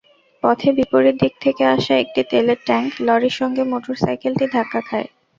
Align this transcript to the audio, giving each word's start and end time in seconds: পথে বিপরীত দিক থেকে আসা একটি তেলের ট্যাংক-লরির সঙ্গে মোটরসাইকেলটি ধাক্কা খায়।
পথে 0.43 0.69
বিপরীত 0.77 1.15
দিক 1.21 1.33
থেকে 1.43 1.63
আসা 1.75 1.93
একটি 2.03 2.21
তেলের 2.31 2.59
ট্যাংক-লরির 2.67 3.37
সঙ্গে 3.39 3.63
মোটরসাইকেলটি 3.71 4.45
ধাক্কা 4.55 4.81
খায়। 4.87 5.07